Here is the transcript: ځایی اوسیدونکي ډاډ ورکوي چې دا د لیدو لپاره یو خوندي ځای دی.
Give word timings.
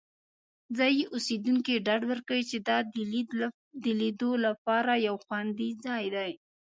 ځایی 0.77 1.03
اوسیدونکي 1.13 1.73
ډاډ 1.85 2.01
ورکوي 2.11 2.43
چې 2.51 2.57
دا 2.67 2.77
د 3.83 3.85
لیدو 3.99 4.31
لپاره 4.45 4.91
یو 5.07 5.15
خوندي 5.25 5.69
ځای 5.85 6.05
دی. 6.15 6.31